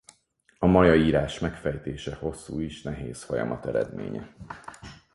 A 0.59 0.65
maja 0.65 0.95
írás 0.95 1.39
megfejtése 1.39 2.15
hosszú 2.15 2.61
és 2.61 2.81
nehéz 2.81 3.23
folyamat 3.23 3.65
eredménye. 3.65 4.35